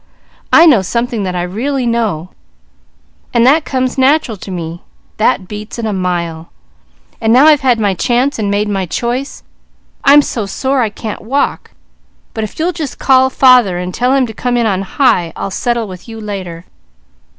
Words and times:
I 0.51 0.65
know 0.65 0.81
something 0.81 1.21
that 1.25 1.35
I 1.35 1.43
really 1.43 1.85
know, 1.85 2.29
and 3.35 3.45
that 3.45 3.65
comes 3.65 3.99
natural 3.99 4.35
to 4.35 4.49
me, 4.49 4.81
that 5.17 5.47
beats 5.47 5.77
it 5.77 5.85
a 5.85 5.93
mile; 5.93 6.49
and 7.21 7.31
now 7.31 7.45
I've 7.45 7.61
had 7.61 7.79
my 7.79 7.93
chance, 7.93 8.39
and 8.39 8.49
made 8.49 8.67
my 8.67 8.87
choice. 8.87 9.43
I'm 10.03 10.23
so 10.23 10.47
sore 10.47 10.81
I 10.81 10.89
can't 10.89 11.21
walk, 11.21 11.69
but 12.33 12.43
if 12.43 12.57
you'll 12.57 12.73
just 12.73 12.97
call 12.97 13.29
father 13.29 13.77
and 13.77 13.93
tell 13.93 14.15
him 14.15 14.25
to 14.25 14.33
come 14.33 14.57
in 14.57 14.65
on 14.65 14.81
high, 14.81 15.33
I'll 15.35 15.51
settle 15.51 15.87
with 15.87 16.09
you 16.09 16.19
later." 16.19 16.65